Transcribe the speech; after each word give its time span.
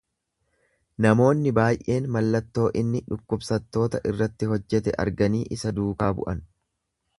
Namoonni 1.05 1.51
baay’een 1.57 2.07
mallattoo 2.15 2.65
inni 2.81 3.03
dhukkubsattoota 3.13 4.01
irratti 4.13 4.51
hojjete 4.55 4.97
arganii 5.07 5.45
isa 5.59 5.77
duukaa 5.83 6.13
bu’an. 6.23 6.45